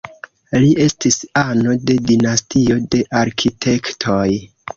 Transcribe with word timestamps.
Li 0.61 0.69
estis 0.85 1.17
ano 1.41 1.75
de 1.91 1.99
dinastio 2.13 2.79
de 2.97 3.03
arkitektoj. 3.21 4.25